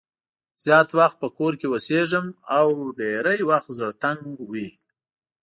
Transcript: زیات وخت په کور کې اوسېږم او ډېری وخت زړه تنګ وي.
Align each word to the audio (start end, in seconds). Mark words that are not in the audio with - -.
زیات 0.63 0.89
وخت 0.99 1.17
په 1.21 1.27
کور 1.37 1.53
کې 1.59 1.67
اوسېږم 1.73 2.25
او 2.57 2.67
ډېری 2.99 3.41
وخت 3.49 3.69
زړه 3.77 3.93
تنګ 4.03 4.21
وي. 4.51 4.69